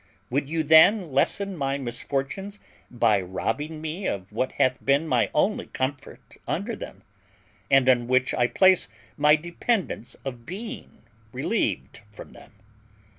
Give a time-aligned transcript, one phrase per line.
[0.31, 2.57] Would you then lessen my misfortunes
[2.89, 7.03] by robbing me of what hath been my only comfort under them,
[7.69, 11.03] and on which I place my dependence of being
[11.33, 12.53] relieved from them?